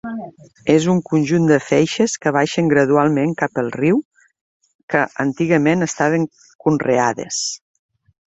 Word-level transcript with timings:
És 0.75 0.85
un 0.93 1.01
conjunt 1.09 1.43
de 1.49 1.57
feixes 1.65 2.15
que 2.23 2.31
baixen 2.37 2.71
gradualment 2.71 3.35
cap 3.43 3.61
al 3.63 3.69
riu, 3.75 4.01
que, 4.95 5.03
antigament, 5.27 5.89
estaven 5.89 6.27
conreades. 6.67 7.45